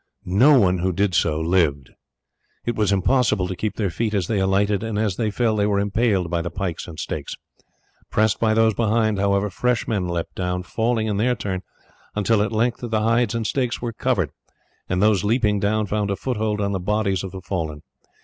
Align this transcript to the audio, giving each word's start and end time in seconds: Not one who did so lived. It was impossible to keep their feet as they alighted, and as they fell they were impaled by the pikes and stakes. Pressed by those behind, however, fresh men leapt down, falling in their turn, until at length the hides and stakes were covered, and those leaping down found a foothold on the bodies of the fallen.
Not 0.25 0.59
one 0.59 0.79
who 0.79 0.91
did 0.91 1.13
so 1.13 1.39
lived. 1.39 1.91
It 2.65 2.75
was 2.75 2.91
impossible 2.91 3.47
to 3.47 3.55
keep 3.55 3.75
their 3.75 3.91
feet 3.91 4.15
as 4.15 4.25
they 4.25 4.39
alighted, 4.39 4.81
and 4.81 4.97
as 4.97 5.15
they 5.15 5.29
fell 5.29 5.55
they 5.55 5.67
were 5.67 5.79
impaled 5.79 6.31
by 6.31 6.41
the 6.41 6.49
pikes 6.49 6.87
and 6.87 6.99
stakes. 6.99 7.35
Pressed 8.09 8.39
by 8.39 8.55
those 8.55 8.73
behind, 8.73 9.19
however, 9.19 9.51
fresh 9.51 9.87
men 9.87 10.07
leapt 10.07 10.33
down, 10.33 10.63
falling 10.63 11.05
in 11.05 11.17
their 11.17 11.35
turn, 11.35 11.61
until 12.15 12.41
at 12.41 12.51
length 12.51 12.79
the 12.81 13.01
hides 13.01 13.35
and 13.35 13.45
stakes 13.45 13.79
were 13.79 13.93
covered, 13.93 14.31
and 14.89 15.03
those 15.03 15.23
leaping 15.23 15.59
down 15.59 15.85
found 15.85 16.09
a 16.09 16.15
foothold 16.15 16.61
on 16.61 16.71
the 16.71 16.79
bodies 16.79 17.23
of 17.23 17.31
the 17.31 17.41
fallen. 17.41 17.83